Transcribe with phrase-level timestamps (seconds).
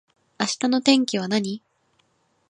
[0.39, 1.61] 明日の天気は何